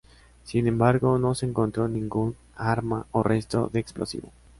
[0.45, 4.31] Sin embargo, no se encontró ningún arma o resto de explosivo.